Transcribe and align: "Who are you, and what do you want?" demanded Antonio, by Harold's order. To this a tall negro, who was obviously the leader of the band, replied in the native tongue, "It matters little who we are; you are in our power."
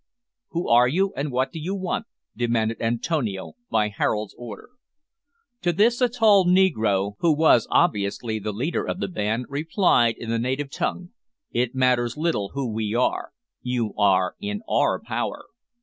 "Who 0.49 0.67
are 0.67 0.87
you, 0.87 1.13
and 1.15 1.31
what 1.31 1.51
do 1.51 1.59
you 1.59 1.75
want?" 1.75 2.07
demanded 2.35 2.81
Antonio, 2.81 3.53
by 3.69 3.89
Harold's 3.89 4.33
order. 4.35 4.69
To 5.61 5.71
this 5.71 6.01
a 6.01 6.09
tall 6.09 6.43
negro, 6.43 7.17
who 7.19 7.31
was 7.31 7.67
obviously 7.69 8.39
the 8.39 8.51
leader 8.51 8.83
of 8.83 8.99
the 8.99 9.07
band, 9.07 9.45
replied 9.47 10.15
in 10.17 10.31
the 10.31 10.39
native 10.39 10.71
tongue, 10.71 11.11
"It 11.51 11.75
matters 11.75 12.17
little 12.17 12.49
who 12.55 12.73
we 12.73 12.95
are; 12.95 13.31
you 13.61 13.93
are 13.95 14.35
in 14.39 14.63
our 14.67 14.99
power." 14.99 15.45